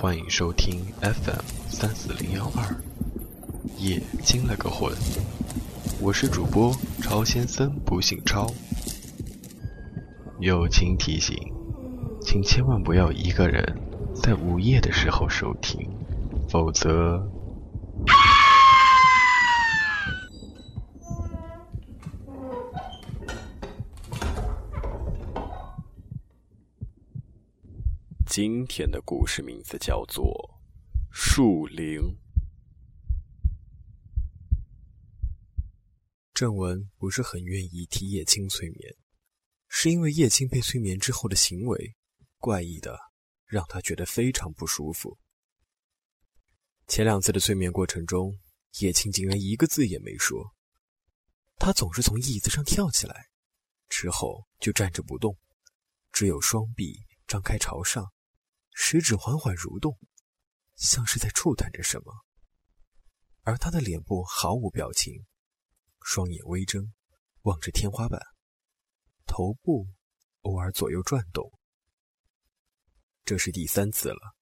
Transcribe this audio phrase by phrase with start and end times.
[0.00, 2.74] 欢迎收听 FM 三四零幺二，
[3.76, 4.90] 夜惊了个魂，
[6.00, 8.50] 我是主播超先生，不姓超。
[10.38, 11.36] 友情提醒，
[12.22, 13.62] 请千万不要一个人
[14.14, 15.86] 在午夜的时候收听，
[16.48, 17.22] 否则。
[28.30, 30.24] 今天的故事名字叫做
[31.10, 31.98] 《树林》。
[36.32, 38.94] 正文不是很愿意替叶青催眠，
[39.66, 41.96] 是因为叶青被催眠之后的行为
[42.38, 42.96] 怪异的，
[43.46, 45.18] 让他觉得非常不舒服。
[46.86, 48.38] 前两次的催眠过程中，
[48.78, 50.54] 叶青竟然一个字也没说，
[51.56, 53.26] 他总是从椅子上跳起来，
[53.88, 55.36] 之后就站着不动，
[56.12, 56.94] 只有双臂
[57.26, 58.08] 张开朝上。
[58.72, 59.98] 食指缓缓蠕动，
[60.76, 62.12] 像是在触探着什么，
[63.42, 65.26] 而他的脸部毫无表情，
[66.02, 66.92] 双眼微睁，
[67.42, 68.20] 望着天花板，
[69.26, 69.86] 头部
[70.42, 71.52] 偶尔左右转动。
[73.24, 74.36] 这是第三次了，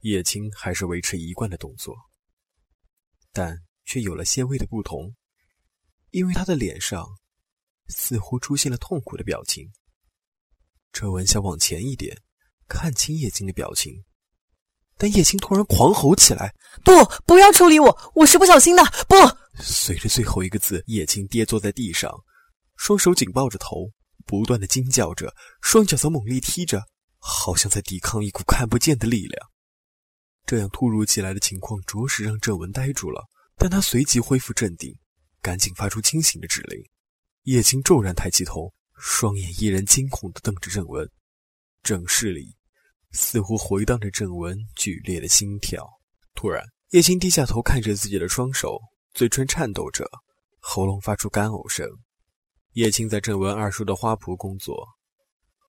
[0.00, 1.94] 叶青还是维持一贯的动作，
[3.32, 5.14] 但却有了些微的不同，
[6.10, 7.06] 因为他的脸上
[7.88, 9.70] 似乎出现了痛苦的表情。
[10.92, 12.22] 车文想往前一点。
[12.68, 14.04] 看清叶青的表情，
[14.96, 16.92] 但叶青突然狂吼起来：“不，
[17.24, 18.12] 不要处理我！
[18.14, 18.82] 我是不小心的！
[19.08, 19.14] 不！”
[19.62, 22.12] 随着最后一个字，叶青跌坐在地上，
[22.76, 23.90] 双手紧抱着头，
[24.26, 26.82] 不断的惊叫着，双脚则猛力踢着，
[27.18, 29.50] 好像在抵抗一股看不见的力量。
[30.44, 33.24] 这样突如其来的情况，着实让郑文呆住了。
[33.58, 34.94] 但他随即恢复镇定，
[35.40, 36.78] 赶紧发出清醒的指令。
[37.44, 41.10] 叶青骤然抬起头，双眼依然惊恐地瞪着郑文。
[41.86, 42.54] 正室里。
[43.12, 45.88] 似乎回荡着郑文剧烈的心跳。
[46.34, 48.78] 突然，叶青低下头看着自己的双手，
[49.14, 50.04] 嘴唇颤抖着，
[50.58, 51.88] 喉咙发出干呕声。
[52.72, 54.86] 叶青在郑文二叔的花圃工作，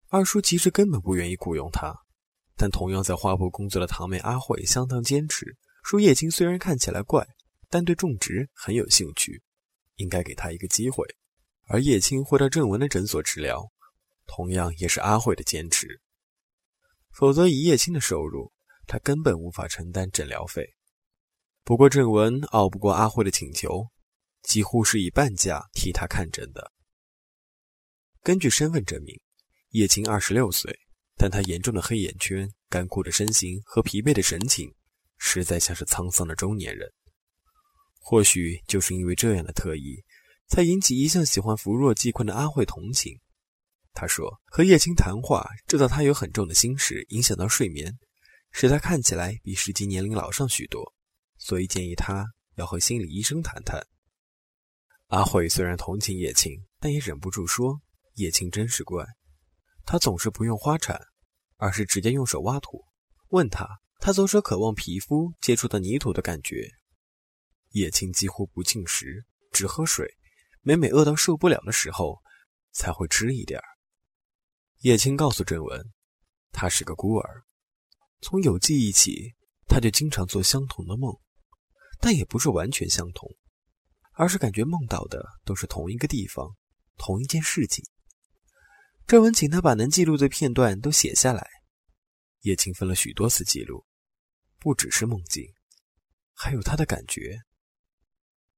[0.10, 1.96] 二叔其实根本不愿意雇佣他，
[2.58, 5.56] 但同样在花圃工作的堂妹阿慧相当坚持，
[5.86, 7.26] 说叶青虽然看起来怪，
[7.70, 9.42] 但对种植很有兴趣，
[9.96, 11.08] 应该给他一个机会。
[11.70, 13.72] 而叶青会到郑文的诊所治疗，
[14.26, 16.02] 同样也是阿慧的坚持。
[17.18, 18.54] 否则，以叶青的收入，
[18.86, 20.76] 他根本无法承担诊疗费。
[21.64, 23.88] 不过，郑文拗不过阿慧的请求，
[24.44, 26.72] 几乎是以半价替他看诊的。
[28.22, 29.20] 根据身份证明，
[29.70, 30.80] 叶青二十六岁，
[31.16, 34.72] 但他严重的黑眼圈、干枯的身形和疲惫的神情，
[35.18, 36.88] 实在像是沧桑的中年人。
[38.00, 40.04] 或许就是因为这样的特异，
[40.50, 43.20] 才引起一向喜欢扶弱济困的阿慧同情。
[44.00, 47.98] 他说：“和叶青谈话，知道他有很重的心事，影响到睡眠，
[48.52, 50.94] 使他看起来比实际年龄老上许多，
[51.40, 53.84] 所以建议他要和心理医生谈谈。”
[55.10, 57.82] 阿慧虽然同情叶青，但也忍不住说
[58.18, 59.04] ：“叶青真是怪，
[59.84, 61.02] 他总是不用花铲，
[61.56, 62.86] 而是直接用手挖土。
[63.30, 63.68] 问他，
[64.00, 66.70] 他总是渴望皮肤接触到泥土的感觉。
[67.72, 70.08] 叶青几乎不进食，只喝水，
[70.62, 72.22] 每每饿到受不了的时候，
[72.72, 73.66] 才会吃一点儿。”
[74.82, 75.92] 叶青告诉郑文，
[76.52, 77.44] 他是个孤儿，
[78.22, 79.34] 从有记忆起，
[79.68, 81.12] 他就经常做相同的梦，
[82.00, 83.36] 但也不是完全相同，
[84.14, 86.56] 而是感觉梦到的都是同一个地方，
[86.96, 87.84] 同一件事情。
[89.08, 91.48] 郑文请他把能记录的片段都写下来，
[92.42, 93.84] 叶青分了许多次记录，
[94.60, 95.44] 不只是梦境，
[96.34, 97.36] 还有他的感觉。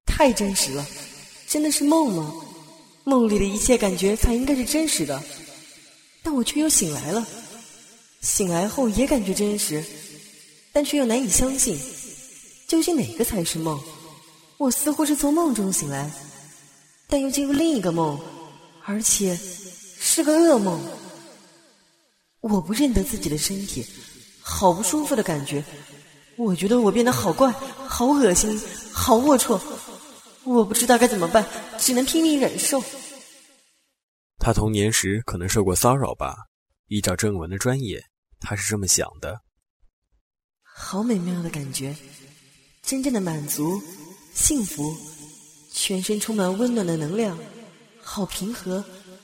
[0.06, 0.86] 太真实了，
[1.48, 2.34] 真的是梦吗？
[3.06, 5.24] 梦里的一切感觉才应该是真实的。
[6.22, 7.26] 但我却又醒来了，
[8.22, 9.84] 醒来后也感觉真实，
[10.72, 11.80] 但却又难以相信，
[12.68, 13.80] 究竟哪个才是梦？
[14.58, 16.12] 我似乎是从梦中醒来，
[17.08, 18.20] 但又进入另一个梦，
[18.84, 19.40] 而且
[20.00, 20.80] 是个噩梦。
[22.42, 23.86] 我不认得自己的身体，
[24.42, 25.64] 好不舒服的感觉。
[26.36, 27.52] 我觉得我变得好怪，
[27.88, 28.62] 好恶心，
[28.92, 29.60] 好龌龊。
[30.44, 31.46] 我不知道该怎么办，
[31.78, 32.84] 只能拼命忍受。
[34.40, 36.48] 他童年时可能受过骚扰吧？
[36.88, 38.02] 依照正文的专业，
[38.40, 39.42] 他是这么想的。
[40.64, 41.96] 好美妙的感觉，
[42.82, 43.80] 真正的满足、
[44.34, 44.96] 幸福，
[45.74, 47.38] 全身充满温暖的能量，
[48.02, 48.84] 好平和，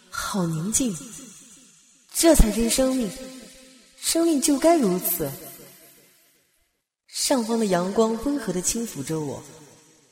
[0.09, 0.95] 好宁静。
[2.13, 3.09] 这才是生命，
[3.97, 5.31] 生命就该如此。
[7.07, 9.41] 上方的阳光温和的轻抚着我，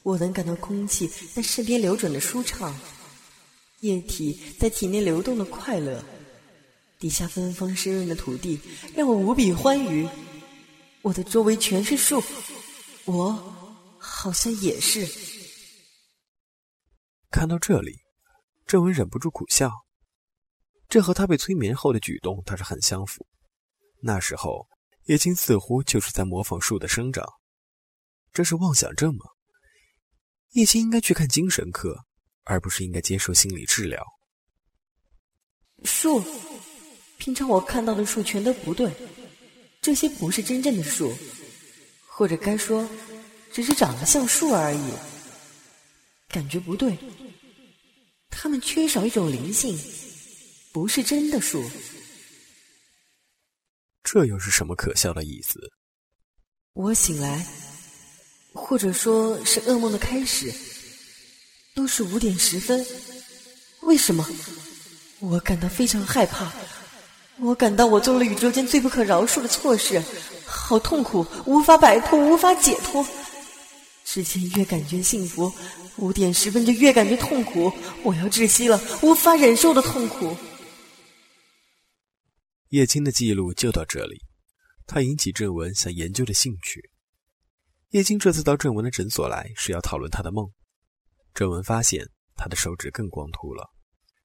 [0.03, 2.73] 我能感到空气在身边流转的舒畅。
[3.83, 6.01] 液体在体内流动的快乐，
[6.97, 8.57] 底下芬芳湿润的土地
[8.95, 10.07] 让我无比欢愉。
[11.01, 12.23] 我的周围全是树，
[13.03, 13.33] 我
[13.99, 15.05] 好像也是。
[17.29, 17.99] 看到这里，
[18.65, 19.69] 郑文忍不住苦笑。
[20.87, 23.27] 这和他被催眠后的举动倒是很相符。
[23.99, 24.65] 那时候，
[25.07, 27.27] 叶青似乎就是在模仿树的生长。
[28.31, 29.25] 这是妄想症吗？
[30.51, 32.05] 叶青应该去看精神科，
[32.43, 34.03] 而不是应该接受心理治疗。
[35.83, 36.23] 树，
[37.17, 38.91] 平常我看到的树全都不对，
[39.81, 41.13] 这些不是真正的树，
[42.07, 42.87] 或者该说，
[43.51, 44.91] 只是长得像树而已。
[46.29, 46.97] 感觉不对，
[48.29, 49.77] 它们缺少一种灵性。
[50.71, 51.63] 不是真的树，
[54.03, 55.59] 这又是什么可笑的意思？
[56.73, 57.45] 我醒来，
[58.53, 60.51] 或者说是噩梦的开始，
[61.75, 62.85] 都是五点十分。
[63.81, 64.25] 为什么？
[65.19, 66.51] 我感到非常害怕，
[67.39, 70.01] 我感到我做了宇宙间最不可饶恕的错事，
[70.45, 73.05] 好痛苦，无法摆脱，无法解脱。
[74.03, 75.51] 之前越感觉幸福，
[75.95, 77.71] 五点十分就越感觉痛苦，
[78.03, 80.35] 我要窒息了，无法忍受的痛苦。
[82.69, 84.21] 叶青的记录就到这里，
[84.85, 86.89] 他引起郑文想研究的兴趣。
[87.91, 90.51] 叶青这次到郑文的诊所来是要讨论他的梦。
[91.33, 93.73] 郑文发现他的手指更光秃了，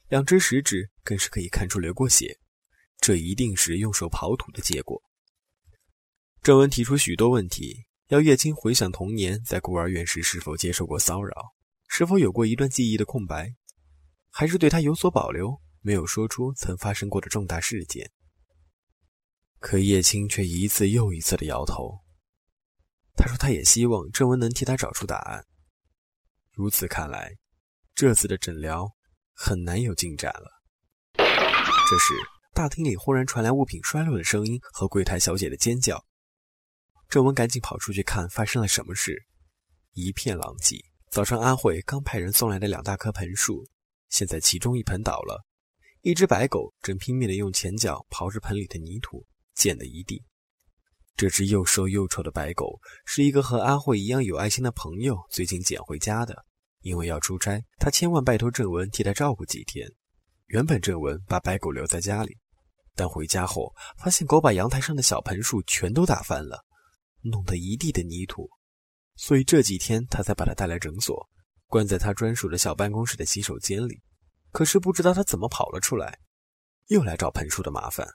[0.09, 2.39] 两只食指更是可以看出流过血，
[2.99, 5.03] 这一定是用手刨土的结果。
[6.43, 11.35] 郑文提出许多问题，要叶青回想童年在孤儿院时是否接受过骚扰，
[11.89, 13.55] 是否有过一段记忆的空白，
[14.31, 18.11] 还是对他有所保留，没有说出曾发生过的重大事件。
[19.59, 21.99] 可叶青却一次又一次的摇头。
[23.17, 25.45] 他说：“他也希望郑文能替他找出答案。”
[26.59, 27.31] 如此看来，
[27.95, 28.91] 这次的诊疗
[29.33, 30.61] 很难有进展了。
[31.17, 32.15] 这时，
[32.53, 36.05] 大厅里忽然传来物品摔落的声音和柜台小姐的尖叫。
[37.09, 39.25] 郑文赶紧跑出去看发生了什么事，
[39.93, 40.85] 一片狼藉。
[41.13, 43.65] 早上阿慧刚派人送来的两大棵盆树，
[44.09, 45.47] 现在其中一盆倒了，
[46.03, 49.25] 一只白狗正拼命地用前脚刨着盆里的泥土。
[49.55, 50.25] 溅了一地。
[51.15, 56.45] 这只又瘦又丑的白狗是一个和阿慧一样有爱心的朋友最近捡回家的。
[56.81, 59.89] 因为要出差，他千万拜托郑文替他照顾几天。
[60.47, 62.37] 原本郑文把白狗留在家里，
[62.95, 66.65] 但回家后发现狗把阳台上的小盆树全都打翻了，
[67.23, 68.49] 弄得一地的泥土。
[69.17, 71.29] 所以这几天他才把它带来诊所，
[71.67, 74.01] 关在他专属的小办公室的洗手间里。
[74.51, 76.19] 可是不知道他怎么跑了出来，
[76.87, 78.09] 又来找盆树的麻烦。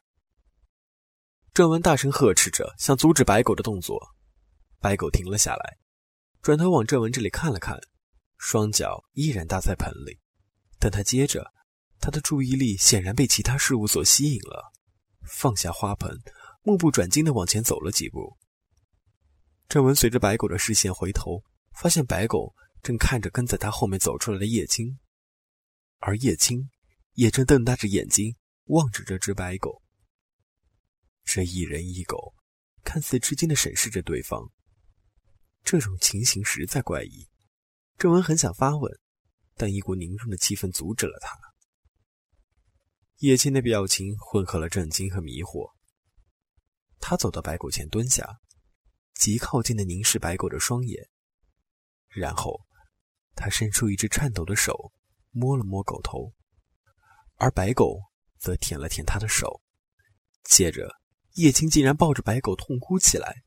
[1.54, 4.01] 郑文大声呵斥着，想阻止白狗的动作。
[4.80, 5.77] 白狗停了下来，
[6.42, 7.80] 转头往郑文这里看了看，
[8.45, 10.19] 双脚依然搭在盆里。
[10.77, 11.53] 但他接着，
[11.97, 14.73] 他的注意力显然被其他事物所吸引了，
[15.21, 16.19] 放下花盆，
[16.61, 18.37] 目不转睛地往前走了几步。
[19.69, 21.41] 郑文随着白狗的视线回头，
[21.71, 24.99] 发现白狗正看着跟在他后面走出来的叶青，
[25.99, 26.69] 而叶青
[27.13, 28.35] 也正瞪大着眼睛
[28.65, 29.81] 望着这只白狗。
[31.23, 32.35] 这一人一狗，
[32.83, 34.51] 看似吃惊的审视着对方。
[35.63, 37.25] 这种情形实在怪异。
[37.97, 39.00] 郑文很想发问，
[39.55, 41.38] 但一股凝重的气氛阻止了他。
[43.17, 45.71] 叶青的表情混合了震惊和迷惑。
[47.00, 48.39] 他走到白狗前蹲下，
[49.13, 51.09] 极靠近的凝视白狗的双眼，
[52.09, 52.65] 然后
[53.35, 54.91] 他伸出一只颤抖的手，
[55.31, 56.33] 摸了摸狗头，
[57.35, 58.00] 而白狗
[58.39, 59.62] 则舔了舔他的手，
[60.43, 60.89] 接着。
[61.35, 63.43] 叶青竟然抱着白狗痛哭起来，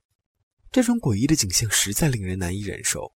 [0.73, 3.15] 这种诡异的景象实在令人难以忍受。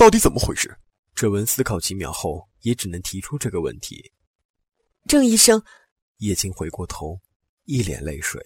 [0.00, 0.74] 到底怎么回事？
[1.14, 4.10] 郑文思考几秒后，也只能提出这个问题。
[5.06, 5.62] 郑医生，
[6.20, 7.20] 叶青回过头，
[7.64, 8.42] 一脸泪水，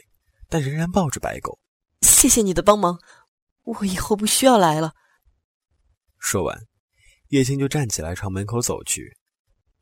[0.49, 1.57] 但仍然抱着白狗。
[2.01, 2.99] 谢谢你的帮忙，
[3.63, 4.95] 我以后不需要来了。
[6.19, 6.61] 说完，
[7.29, 9.17] 叶青就站起来朝门口走去，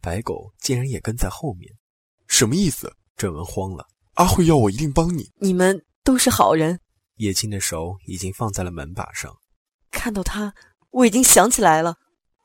[0.03, 1.73] 白狗竟然也跟在后面。
[2.29, 2.95] 什么意思？
[3.17, 3.89] 郑文慌了。
[4.17, 5.33] 阿慧要我一定帮你。
[5.37, 6.79] 你们都是好人。
[7.15, 9.35] 叶青的手已经放在了门把上。
[9.91, 10.55] 看到他，
[10.93, 11.97] 我已经想起来了，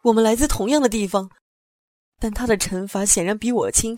[0.01, 1.29] 我们来自同样的地方，
[2.19, 3.95] 但他的惩罚显然比我轻，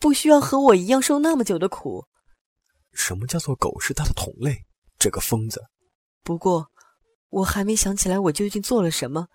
[0.00, 2.04] 不需要和我一样受那么久的苦。
[2.92, 4.64] 什么叫做狗是他的同类？
[4.98, 5.62] 这个疯子！
[6.24, 6.66] 不过，
[7.28, 9.28] 我还没想起来我究竟做了什么。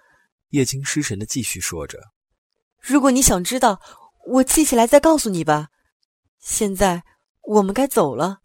[0.49, 1.99] 叶青失神的继续说着
[2.81, 3.79] ：“如果你想知道，
[4.27, 5.69] 我记起来再告诉你吧。
[6.39, 7.03] 现在。”
[7.49, 8.41] 我们该走了。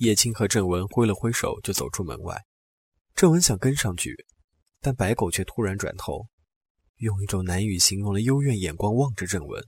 [0.00, 2.44] 叶青和郑文挥了挥手，就走出门外。
[3.14, 4.26] 郑文想跟上去，
[4.86, 6.28] 但白狗却突然转头，
[6.98, 9.60] 用一种难以形容的幽怨眼光望着郑文，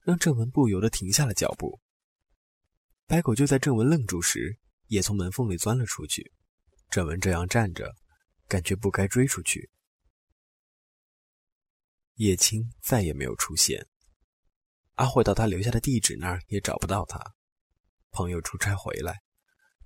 [0.00, 1.78] 让郑文不由得停下了脚步。
[3.06, 6.32] 白狗就在郑文愣住时，也从门缝里钻了出去。
[6.88, 7.94] 郑文这样站着，
[8.48, 9.68] 感觉不该追出去。
[12.14, 13.86] 叶青再也没有出现，
[14.94, 17.20] 阿慧到他留下的地址那儿也找不到他。
[18.10, 19.20] 朋友出差回来，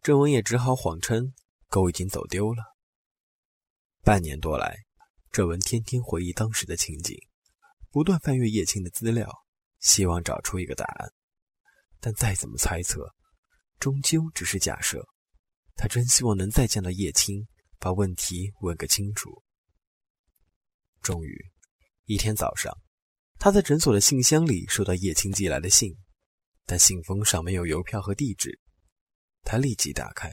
[0.01, 1.35] 郑文也只好谎称
[1.67, 2.76] 狗已经走丢了。
[4.07, 4.85] 半年多来，
[5.33, 7.19] 郑文天天回忆当时的情景，
[7.91, 9.29] 不断翻阅叶青的资料，
[9.81, 11.13] 希望找出一个答案。
[11.99, 13.13] 但再怎么猜测，
[13.81, 15.05] 终究只是假设。
[15.75, 17.49] 他真希望能再见到叶青，
[17.81, 19.43] 把问题问个清楚。
[21.03, 21.37] 终于，
[22.05, 22.73] 一天早上，
[23.41, 25.93] 他在诊所的信箱里收到叶青寄来的信，
[26.65, 28.61] 但信封上没有邮票和地址。
[29.43, 30.33] 他立即打开，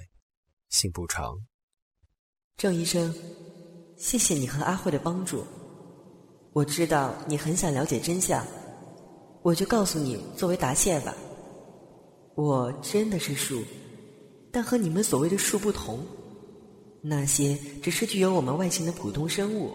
[0.70, 1.36] 信不长。
[2.56, 3.12] 郑医生，
[4.03, 5.45] 谢谢你和阿慧的帮助。
[6.51, 8.45] 我知道你很想了解真相，
[9.41, 11.15] 我就告诉你作为答谢吧。
[12.36, 13.63] 我真的是树。
[14.51, 16.05] 但和你们所谓的树不同，
[17.01, 19.72] 那些只是具有我们外形的普通生物。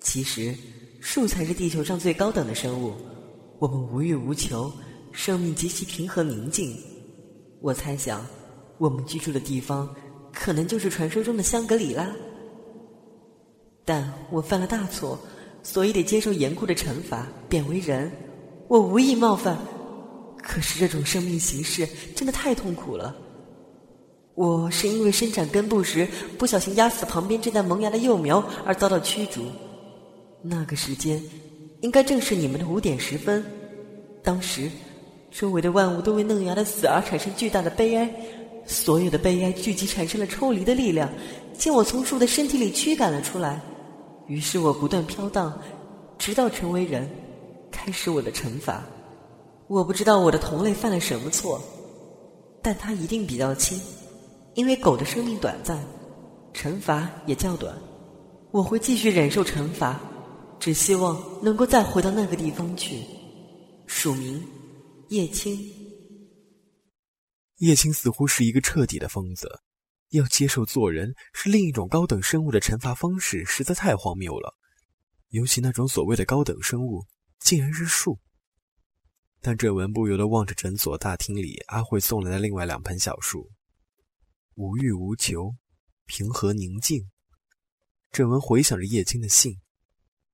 [0.00, 0.54] 其实，
[1.00, 2.92] 树才是地球上最高等的生物。
[3.58, 4.70] 我们无欲无求，
[5.12, 6.76] 生命极其平和宁静。
[7.62, 8.24] 我猜想，
[8.76, 9.88] 我们居住的地方
[10.30, 12.14] 可能就是传说中的香格里拉。
[13.84, 15.18] 但我犯了大错，
[15.62, 18.10] 所以得接受严酷的惩罚，贬为人。
[18.66, 19.58] 我无意冒犯，
[20.42, 21.86] 可是这种生命形式
[22.16, 23.14] 真的太痛苦了。
[24.34, 29.42] 我是因为伸展根部时不小心压死旁边正在萌芽的幼苗而遭到驱逐。
[30.42, 31.22] 那个时间，
[31.82, 33.44] 应该正是你们的五点十分。
[34.22, 34.70] 当时，
[35.30, 38.10] 周围的万物都为嫩芽的死而产生巨大的悲哀，
[38.66, 41.08] 所有的悲哀聚集产生了抽离的力量，
[41.56, 43.60] 将我从树的身体里驱赶了出来。
[44.26, 45.58] 于是我不断飘荡，
[46.18, 47.08] 直到成为人，
[47.70, 48.82] 开始我的惩罚。
[49.66, 51.60] 我不知道我的同类犯了什么错，
[52.62, 53.80] 但他一定比较轻。
[54.54, 55.84] 因为狗的生命短暂，
[56.52, 57.76] 惩罚也较短，
[58.50, 60.00] 我会继续忍受惩罚，
[60.60, 63.02] 只希望能够再回到那个地方去。
[63.86, 64.42] 署名：
[65.08, 65.58] 叶青。
[67.58, 69.60] 叶青似乎是一个彻底的疯子，
[70.14, 74.56] 要接受做人是另一种高等生物的惩罚方式，实在太荒谬了。
[75.30, 77.04] 尤其那种所谓的高等生物，
[77.40, 78.20] 竟然是树。
[79.40, 83.50] 但郑文不由得望着诊所大厅里阿慧送来的另外两盆小树。
[84.54, 85.56] 无欲无求，
[86.06, 87.10] 平和宁静。
[88.12, 89.60] 郑文回想着叶青的信，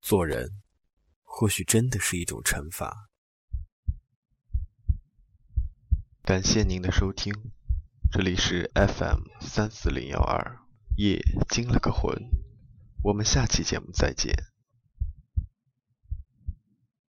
[0.02, 0.60] 做人
[1.22, 3.08] 或许真的是一种惩罚。
[6.22, 7.32] 感谢您的收听，
[8.12, 10.58] 这里是 FM 三四零幺二，
[10.96, 12.12] 夜惊了个魂。
[13.04, 14.49] 我们下期节目再见。